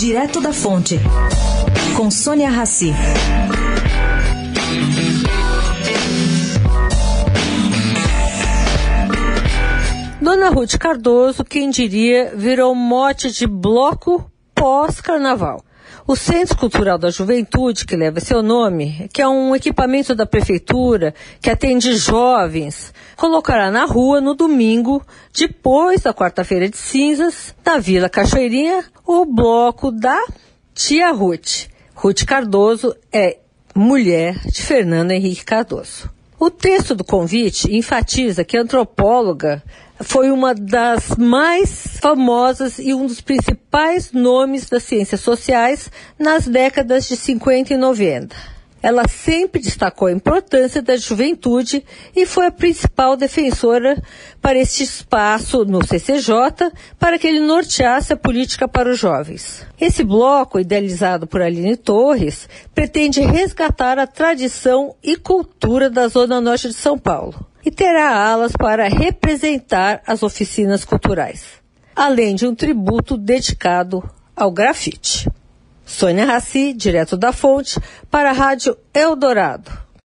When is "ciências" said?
44.82-45.20